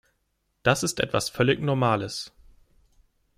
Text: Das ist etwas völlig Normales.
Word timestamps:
Das 0.63 0.81
ist 0.81 0.99
etwas 0.99 1.29
völlig 1.29 1.61
Normales. 1.61 2.31